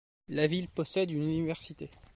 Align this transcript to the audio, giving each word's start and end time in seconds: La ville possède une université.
La 0.29 0.47
ville 0.47 0.67
possède 0.67 1.11
une 1.11 1.29
université. 1.29 1.91